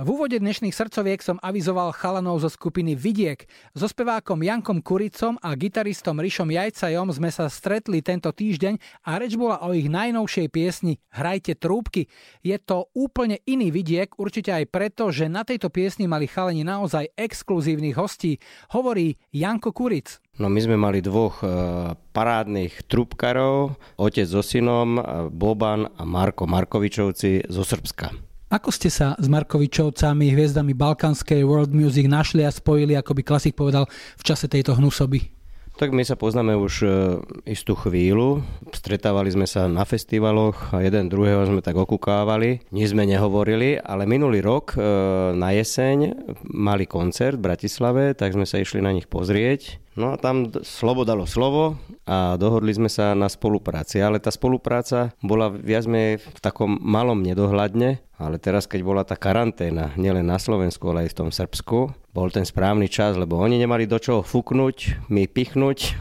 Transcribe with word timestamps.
V 0.00 0.16
úvode 0.16 0.40
dnešných 0.40 0.72
srdcoviek 0.72 1.20
som 1.20 1.36
avizoval 1.44 1.92
chalanov 1.92 2.40
zo 2.40 2.48
skupiny 2.48 2.96
Vidiek. 2.96 3.44
So 3.76 3.84
spevákom 3.84 4.40
Jankom 4.40 4.80
Kuricom 4.80 5.36
a 5.44 5.52
gitaristom 5.52 6.16
Rišom 6.16 6.48
Jajcajom 6.48 7.12
sme 7.12 7.28
sa 7.28 7.52
stretli 7.52 8.00
tento 8.00 8.32
týždeň 8.32 8.80
a 9.04 9.20
reč 9.20 9.36
bola 9.36 9.60
o 9.60 9.76
ich 9.76 9.92
najnovšej 9.92 10.48
piesni 10.48 10.96
Hrajte 11.12 11.52
trúbky. 11.52 12.08
Je 12.40 12.56
to 12.56 12.88
úplne 12.96 13.44
iný 13.44 13.68
Vidiek, 13.68 14.16
určite 14.16 14.56
aj 14.56 14.72
preto, 14.72 15.12
že 15.12 15.28
na 15.28 15.44
tejto 15.44 15.68
piesni 15.68 16.08
mali 16.08 16.24
chalani 16.24 16.64
naozaj 16.64 17.12
exkluzívnych 17.12 18.00
hostí, 18.00 18.40
hovorí 18.72 19.20
Janko 19.36 19.76
Kuric. 19.76 20.16
No 20.40 20.48
my 20.48 20.64
sme 20.64 20.80
mali 20.80 21.04
dvoch 21.04 21.44
e, 21.44 21.92
parádnych 21.92 22.88
trúbkarov, 22.88 23.76
otec 24.00 24.24
so 24.24 24.40
synom, 24.40 24.96
e, 24.96 25.28
Boban 25.28 25.92
a 25.92 26.08
Marko 26.08 26.48
Markovičovci 26.48 27.52
zo 27.52 27.60
Srbska. 27.60 28.29
Ako 28.50 28.74
ste 28.74 28.90
sa 28.90 29.14
s 29.14 29.30
Markovičovcami, 29.30 30.34
hviezdami 30.34 30.74
balkanskej 30.74 31.46
world 31.46 31.70
music 31.70 32.10
našli 32.10 32.42
a 32.42 32.50
spojili, 32.50 32.98
ako 32.98 33.14
by 33.14 33.22
klasik 33.22 33.54
povedal, 33.54 33.86
v 34.18 34.22
čase 34.26 34.50
tejto 34.50 34.74
hnusoby? 34.74 35.30
Tak 35.78 35.94
my 35.94 36.02
sa 36.02 36.18
poznáme 36.18 36.58
už 36.58 36.74
e, 36.82 36.88
istú 37.46 37.78
chvíľu. 37.78 38.42
Stretávali 38.74 39.30
sme 39.30 39.46
sa 39.46 39.70
na 39.70 39.86
festivaloch 39.86 40.74
a 40.74 40.82
jeden 40.82 41.06
druhého 41.06 41.46
sme 41.46 41.62
tak 41.62 41.78
okukávali. 41.78 42.66
Nič 42.74 42.90
sme 42.90 43.06
nehovorili, 43.06 43.78
ale 43.78 44.02
minulý 44.02 44.42
rok 44.42 44.74
e, 44.74 44.82
na 45.38 45.54
jeseň 45.54 46.18
mali 46.50 46.90
koncert 46.90 47.38
v 47.38 47.54
Bratislave, 47.54 48.18
tak 48.18 48.34
sme 48.34 48.50
sa 48.50 48.58
išli 48.58 48.82
na 48.82 48.90
nich 48.90 49.06
pozrieť. 49.06 49.78
No 49.98 50.14
a 50.14 50.16
tam 50.16 50.46
slovo 50.62 51.02
dalo 51.02 51.26
slovo 51.26 51.74
a 52.06 52.38
dohodli 52.38 52.70
sme 52.70 52.86
sa 52.86 53.10
na 53.18 53.26
spolupráci. 53.26 53.98
Ale 53.98 54.22
tá 54.22 54.30
spolupráca 54.30 55.10
bola 55.18 55.50
viac 55.50 55.90
menej 55.90 56.22
v 56.22 56.38
takom 56.38 56.78
malom 56.78 57.18
nedohľadne, 57.26 57.98
ale 58.14 58.36
teraz, 58.38 58.70
keď 58.70 58.80
bola 58.86 59.02
tá 59.02 59.18
karanténa, 59.18 59.90
nielen 59.98 60.28
na 60.28 60.38
Slovensku, 60.38 60.86
ale 60.92 61.08
aj 61.08 61.10
v 61.10 61.18
tom 61.18 61.30
Srbsku, 61.34 61.78
bol 62.14 62.28
ten 62.30 62.46
správny 62.46 62.86
čas, 62.86 63.18
lebo 63.18 63.40
oni 63.42 63.58
nemali 63.58 63.90
do 63.90 63.98
čoho 63.98 64.22
fúknuť, 64.22 65.08
my 65.10 65.26
pichnúť, 65.26 65.98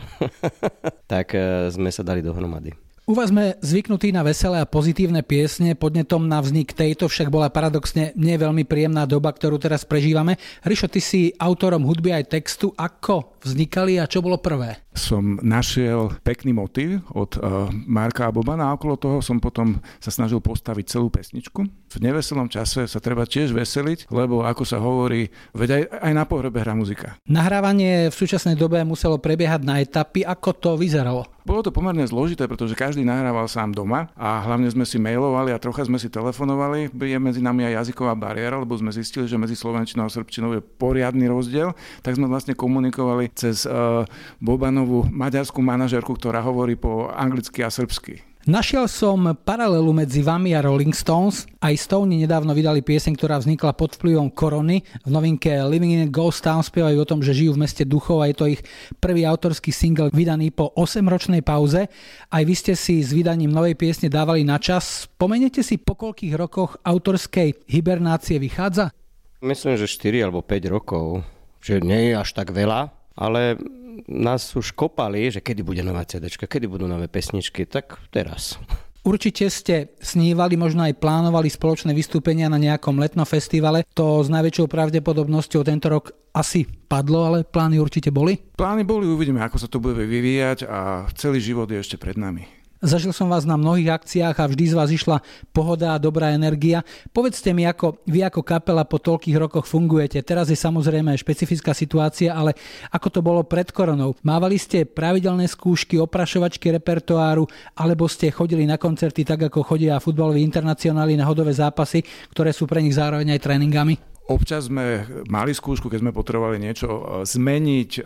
tak 1.12 1.34
e, 1.34 1.74
sme 1.74 1.90
sa 1.90 2.06
dali 2.06 2.22
dohromady. 2.22 2.76
U 3.10 3.18
vás 3.18 3.34
sme 3.34 3.58
zvyknutí 3.66 4.14
na 4.14 4.22
veselé 4.22 4.62
a 4.62 4.70
pozitívne 4.70 5.26
piesne, 5.26 5.74
podnetom 5.74 6.30
na 6.30 6.38
vznik 6.46 6.78
tejto 6.78 7.10
však 7.10 7.34
bola 7.34 7.50
paradoxne 7.50 8.14
nie 8.14 8.38
veľmi 8.38 8.70
príjemná 8.70 9.10
doba, 9.10 9.34
ktorú 9.34 9.58
teraz 9.58 9.82
prežívame. 9.82 10.38
Rišo, 10.62 10.86
ty 10.94 11.02
si 11.02 11.34
autorom 11.42 11.90
hudby 11.90 12.14
aj 12.14 12.30
textu. 12.30 12.70
Ako 12.78 13.34
vznikali 13.44 13.98
a 14.00 14.10
čo 14.10 14.20
bolo 14.20 14.40
prvé? 14.40 14.82
Som 14.96 15.40
našiel 15.40 16.12
pekný 16.26 16.52
motív 16.52 17.02
od 17.16 17.40
uh, 17.40 17.72
Marka 17.88 18.28
a 18.28 18.36
Bobana 18.36 18.70
a 18.70 18.76
okolo 18.76 19.00
toho 19.00 19.18
som 19.24 19.40
potom 19.40 19.80
sa 20.04 20.12
snažil 20.12 20.44
postaviť 20.44 20.86
celú 20.86 21.08
pesničku. 21.08 21.62
V 21.70 21.98
neveselom 21.98 22.52
čase 22.52 22.86
sa 22.86 23.00
treba 23.02 23.26
tiež 23.26 23.56
veseliť, 23.56 24.12
lebo 24.14 24.46
ako 24.46 24.64
sa 24.68 24.78
hovorí, 24.78 25.32
veď 25.58 25.70
aj, 25.74 25.84
aj 26.06 26.14
na 26.14 26.24
pohrebe 26.28 26.62
hrá 26.62 26.78
muzika. 26.78 27.18
Nahrávanie 27.26 28.14
v 28.14 28.16
súčasnej 28.16 28.54
dobe 28.54 28.82
muselo 28.86 29.18
prebiehať 29.18 29.62
na 29.66 29.82
etapy. 29.82 30.22
Ako 30.22 30.54
to 30.54 30.70
vyzeralo? 30.78 31.26
Bolo 31.50 31.66
to 31.66 31.74
pomerne 31.74 32.06
zložité, 32.06 32.46
pretože 32.46 32.78
každý 32.78 33.02
nahrával 33.02 33.50
sám 33.50 33.74
doma 33.74 34.14
a 34.14 34.38
hlavne 34.46 34.70
sme 34.70 34.86
si 34.86 35.02
mailovali 35.02 35.50
a 35.50 35.58
trocha 35.58 35.82
sme 35.82 35.98
si 35.98 36.06
telefonovali. 36.06 36.94
Je 36.94 37.18
medzi 37.18 37.42
nami 37.42 37.66
aj 37.66 37.82
jazyková 37.82 38.14
bariéra, 38.14 38.62
lebo 38.62 38.78
sme 38.78 38.94
zistili, 38.94 39.26
že 39.26 39.34
medzi 39.34 39.58
slovenčinou 39.58 40.06
a 40.06 40.14
srbčinou 40.14 40.54
je 40.54 40.62
poriadny 40.62 41.26
rozdiel. 41.26 41.74
Tak 42.06 42.22
sme 42.22 42.30
vlastne 42.30 42.54
komunikovali 42.54 43.29
cez 43.36 43.66
uh, 43.66 44.06
Bobanovú 44.40 45.06
maďarskú 45.10 45.60
manažerku, 45.62 46.16
ktorá 46.16 46.42
hovorí 46.42 46.80
po 46.80 47.12
anglicky 47.12 47.66
a 47.66 47.70
srbsky. 47.74 48.30
Našiel 48.50 48.88
som 48.88 49.36
paralelu 49.46 49.92
medzi 49.92 50.24
vami 50.24 50.56
a 50.56 50.64
Rolling 50.64 50.96
Stones. 50.96 51.44
Aj 51.60 51.76
Stone 51.76 52.16
nedávno 52.16 52.56
vydali 52.56 52.80
pieseň, 52.80 53.14
ktorá 53.20 53.36
vznikla 53.38 53.76
pod 53.76 54.00
vplyvom 54.00 54.32
korony. 54.34 54.82
V 55.06 55.10
novinke 55.12 55.54
Living 55.68 56.00
in 56.00 56.08
a 56.08 56.10
Ghost 56.10 56.48
Town 56.48 56.64
spievajú 56.64 56.98
o 56.98 57.10
tom, 57.10 57.22
že 57.22 57.36
žijú 57.36 57.60
v 57.60 57.68
meste 57.68 57.84
duchov 57.84 58.24
a 58.24 58.32
je 58.32 58.36
to 58.40 58.50
ich 58.50 58.64
prvý 59.04 59.28
autorský 59.28 59.76
single 59.76 60.10
vydaný 60.16 60.56
po 60.56 60.72
8-ročnej 60.72 61.44
pauze. 61.44 61.94
Aj 62.32 62.44
vy 62.48 62.56
ste 62.56 62.80
si 62.80 63.04
s 63.04 63.12
vydaním 63.12 63.52
novej 63.52 63.76
piesne 63.76 64.10
dávali 64.10 64.42
na 64.42 64.56
čas. 64.56 65.06
Spomenete 65.12 65.60
si, 65.60 65.76
po 65.76 66.00
koľkých 66.00 66.34
rokoch 66.40 66.80
autorskej 66.82 67.68
hibernácie 67.68 68.40
vychádza? 68.40 68.96
Myslím, 69.44 69.76
že 69.76 69.86
4 69.86 70.26
alebo 70.26 70.42
5 70.42 70.74
rokov. 70.74 71.28
Že 71.60 71.84
nie 71.84 72.02
je 72.10 72.14
až 72.16 72.34
tak 72.34 72.56
veľa, 72.56 72.99
ale 73.20 73.60
nás 74.08 74.56
už 74.56 74.72
kopali, 74.72 75.28
že 75.28 75.44
kedy 75.44 75.60
bude 75.60 75.84
nová 75.84 76.08
CD, 76.08 76.32
kedy 76.32 76.72
budú 76.72 76.88
nové 76.88 77.12
pesničky, 77.12 77.68
tak 77.68 78.00
teraz. 78.16 78.56
Určite 79.04 79.48
ste 79.48 79.96
snívali, 80.04 80.60
možno 80.60 80.84
aj 80.84 81.00
plánovali 81.00 81.48
spoločné 81.48 81.96
vystúpenia 81.96 82.52
na 82.52 82.60
nejakom 82.60 83.00
letnom 83.00 83.24
festivale. 83.24 83.88
To 83.96 84.20
s 84.24 84.28
najväčšou 84.28 84.68
pravdepodobnosťou 84.68 85.64
tento 85.64 85.88
rok 85.88 86.12
asi 86.36 86.68
padlo, 86.68 87.28
ale 87.28 87.48
plány 87.48 87.80
určite 87.80 88.12
boli? 88.12 88.36
Plány 88.60 88.84
boli, 88.84 89.08
uvidíme, 89.08 89.40
ako 89.40 89.58
sa 89.58 89.72
to 89.72 89.80
bude 89.80 90.00
vyvíjať 90.04 90.68
a 90.68 91.08
celý 91.16 91.40
život 91.40 91.72
je 91.72 91.80
ešte 91.80 91.96
pred 91.96 92.20
nami. 92.20 92.59
Zažil 92.80 93.12
som 93.12 93.28
vás 93.28 93.44
na 93.44 93.60
mnohých 93.60 93.92
akciách 93.92 94.40
a 94.40 94.48
vždy 94.48 94.72
z 94.72 94.78
vás 94.80 94.88
išla 94.88 95.20
pohoda 95.52 95.92
a 95.92 96.00
dobrá 96.00 96.32
energia. 96.32 96.80
Povedzte 97.12 97.52
mi, 97.52 97.68
ako 97.68 98.00
vy 98.08 98.24
ako 98.24 98.40
kapela 98.40 98.88
po 98.88 98.96
toľkých 99.04 99.36
rokoch 99.36 99.68
fungujete. 99.68 100.24
Teraz 100.24 100.48
je 100.48 100.56
samozrejme 100.56 101.12
špecifická 101.20 101.76
situácia, 101.76 102.32
ale 102.32 102.56
ako 102.88 103.08
to 103.12 103.20
bolo 103.20 103.44
pred 103.44 103.68
koronou? 103.76 104.16
Mávali 104.24 104.56
ste 104.56 104.88
pravidelné 104.88 105.52
skúšky, 105.52 106.00
oprašovačky 106.00 106.72
repertoáru, 106.80 107.44
alebo 107.76 108.08
ste 108.08 108.32
chodili 108.32 108.64
na 108.64 108.80
koncerty 108.80 109.28
tak, 109.28 109.52
ako 109.52 109.76
chodia 109.76 110.00
futbaloví 110.00 110.40
internacionáli 110.40 111.20
na 111.20 111.28
hodové 111.28 111.52
zápasy, 111.52 112.00
ktoré 112.32 112.56
sú 112.56 112.64
pre 112.64 112.80
nich 112.80 112.96
zároveň 112.96 113.36
aj 113.36 113.44
tréningami? 113.44 114.09
Občas 114.30 114.70
sme 114.70 115.10
mali 115.26 115.58
skúšku, 115.58 115.90
keď 115.90 116.06
sme 116.06 116.14
potrebovali 116.14 116.62
niečo 116.62 116.86
e, 116.86 117.02
zmeniť, 117.26 117.92
e, 117.98 118.02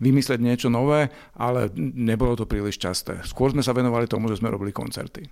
vymyslieť 0.00 0.40
niečo 0.40 0.72
nové, 0.72 1.12
ale 1.36 1.68
nebolo 1.76 2.32
to 2.40 2.48
príliš 2.48 2.80
časté. 2.80 3.20
Skôr 3.28 3.52
sme 3.52 3.60
sa 3.60 3.76
venovali 3.76 4.08
tomu, 4.08 4.32
že 4.32 4.40
sme 4.40 4.48
robili 4.48 4.72
koncerty. 4.72 5.28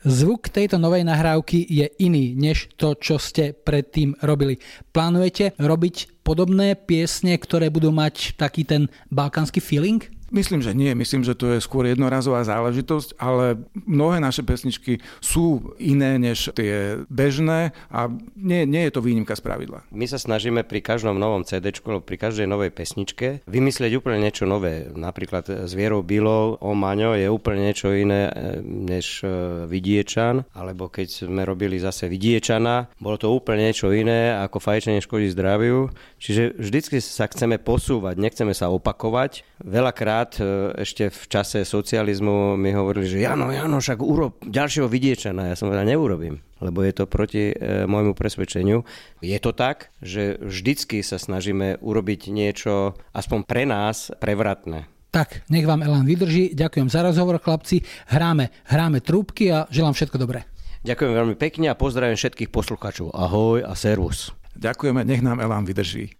Zvuk 0.00 0.48
tejto 0.48 0.80
novej 0.80 1.04
nahrávky 1.04 1.60
je 1.68 1.84
iný 2.00 2.32
než 2.32 2.72
to, 2.80 2.96
čo 2.96 3.20
ste 3.20 3.52
predtým 3.52 4.16
robili. 4.24 4.56
Plánujete 4.96 5.52
robiť 5.60 6.24
podobné 6.24 6.72
piesne, 6.72 7.36
ktoré 7.36 7.68
budú 7.68 7.92
mať 7.92 8.38
taký 8.40 8.64
ten 8.64 8.88
balkánsky 9.12 9.60
feeling? 9.60 10.00
Myslím, 10.30 10.62
že 10.62 10.78
nie. 10.78 10.94
Myslím, 10.94 11.26
že 11.26 11.34
to 11.34 11.58
je 11.58 11.58
skôr 11.58 11.90
jednorazová 11.90 12.46
záležitosť, 12.46 13.18
ale 13.18 13.58
mnohé 13.74 14.22
naše 14.22 14.46
pesničky 14.46 15.02
sú 15.18 15.74
iné 15.82 16.22
než 16.22 16.54
tie 16.54 17.02
bežné 17.10 17.74
a 17.90 18.06
nie, 18.38 18.62
nie 18.62 18.86
je 18.86 18.94
to 18.94 19.02
výnimka 19.02 19.34
z 19.34 19.42
pravidla. 19.42 19.82
My 19.90 20.06
sa 20.06 20.22
snažíme 20.22 20.62
pri 20.62 20.86
každom 20.86 21.18
novom 21.18 21.42
CD, 21.42 21.74
pri 21.82 22.16
každej 22.16 22.46
novej 22.46 22.70
pesničke 22.70 23.42
vymyslieť 23.50 23.98
úplne 23.98 24.22
niečo 24.22 24.46
nové. 24.46 24.86
Napríklad 24.94 25.66
s 25.66 25.72
Vierou 25.74 26.06
Bilou 26.06 26.54
o 26.62 26.70
Maňo 26.78 27.18
je 27.18 27.26
úplne 27.26 27.66
niečo 27.66 27.90
iné 27.90 28.30
e, 28.30 28.62
než 28.62 29.26
e, 29.26 29.66
Vidiečan, 29.66 30.46
alebo 30.54 30.86
keď 30.86 31.26
sme 31.26 31.42
robili 31.42 31.82
zase 31.82 32.06
Vidiečana, 32.06 32.86
bolo 33.02 33.18
to 33.18 33.34
úplne 33.34 33.66
niečo 33.66 33.90
iné 33.90 34.38
ako 34.38 34.62
fajčenie 34.62 35.02
škodí 35.02 35.26
zdraviu. 35.34 35.90
Čiže 36.22 36.54
vždycky 36.54 37.02
sa 37.02 37.26
chceme 37.26 37.58
posúvať, 37.58 38.14
nechceme 38.14 38.54
sa 38.54 38.70
opakovať. 38.70 39.42
Veľakrát 39.64 40.19
tentokrát 40.24 40.32
e, 40.40 40.82
ešte 40.82 41.08
v 41.08 41.22
čase 41.28 41.58
socializmu 41.64 42.56
mi 42.56 42.72
hovorili, 42.72 43.06
že 43.08 43.24
Jano, 43.24 43.48
Jano, 43.52 43.80
však 43.80 43.98
urob 44.00 44.32
ďalšieho 44.44 44.88
vidiečana. 44.88 45.52
Ja 45.52 45.56
som 45.56 45.72
povedal, 45.72 45.88
neurobím, 45.88 46.44
lebo 46.60 46.84
je 46.84 46.92
to 46.92 47.04
proti 47.08 47.52
e, 47.52 47.86
môjmu 47.88 48.12
presvedčeniu. 48.12 48.84
Je 49.24 49.38
to 49.40 49.52
tak, 49.56 49.92
že 50.04 50.36
vždycky 50.40 51.00
sa 51.00 51.16
snažíme 51.16 51.80
urobiť 51.80 52.28
niečo 52.32 52.96
aspoň 53.16 53.38
pre 53.48 53.62
nás 53.64 54.12
prevratné. 54.20 54.88
Tak, 55.10 55.42
nech 55.50 55.66
vám 55.66 55.82
Elan 55.82 56.06
vydrží. 56.06 56.54
Ďakujem 56.54 56.86
za 56.86 57.02
rozhovor, 57.02 57.42
chlapci. 57.42 57.82
Hráme, 58.14 58.54
hráme 58.70 59.02
trúbky 59.02 59.50
a 59.50 59.66
želám 59.66 59.96
všetko 59.96 60.22
dobré. 60.22 60.46
Ďakujem 60.86 61.12
veľmi 61.12 61.36
pekne 61.36 61.66
a 61.68 61.74
pozdravím 61.74 62.16
všetkých 62.16 62.48
poslucháčov. 62.54 63.10
Ahoj 63.10 63.66
a 63.66 63.74
servus. 63.74 64.30
Ďakujeme, 64.54 65.02
nech 65.02 65.20
nám 65.20 65.42
Elan 65.42 65.66
vydrží. 65.66 66.19